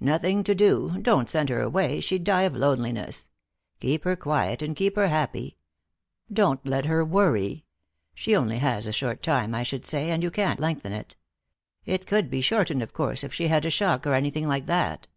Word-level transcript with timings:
"Nothing 0.00 0.42
to 0.44 0.54
do. 0.54 0.96
Don't 1.02 1.28
send 1.28 1.50
her 1.50 1.60
away; 1.60 2.00
she'd 2.00 2.24
die 2.24 2.44
of 2.44 2.56
loneliness. 2.56 3.28
Keep 3.78 4.04
her 4.04 4.16
quiet 4.16 4.62
and 4.62 4.74
keep 4.74 4.96
her 4.96 5.08
happy. 5.08 5.58
Don't 6.32 6.64
let 6.66 6.86
her 6.86 7.04
worry. 7.04 7.66
She 8.14 8.34
only 8.34 8.56
has 8.56 8.86
a 8.86 8.90
short 8.92 9.22
time, 9.22 9.54
I 9.54 9.64
should 9.64 9.84
say, 9.84 10.08
and 10.12 10.22
you 10.22 10.30
can't 10.30 10.60
lengthen 10.60 10.92
it. 10.94 11.14
It 11.84 12.06
could 12.06 12.30
be 12.30 12.40
shortened, 12.40 12.82
of 12.82 12.94
course, 12.94 13.22
if 13.22 13.34
she 13.34 13.48
had 13.48 13.66
a 13.66 13.70
shock, 13.70 14.06
or 14.06 14.14
anything 14.14 14.48
like 14.48 14.64
that." 14.64 15.08